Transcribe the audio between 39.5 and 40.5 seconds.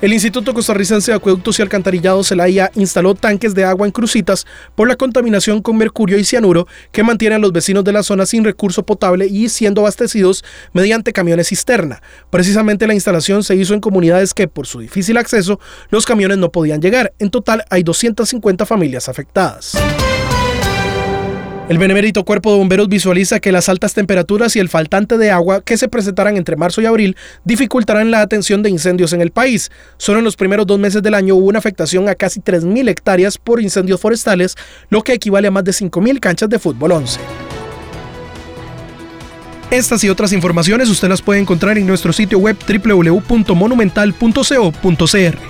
Estas y otras